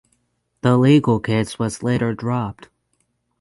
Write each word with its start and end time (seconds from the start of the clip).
The 0.61 0.77
legal 0.77 1.19
case 1.19 1.59
was 1.59 1.83
later 1.83 2.15
dropped. 2.15 2.69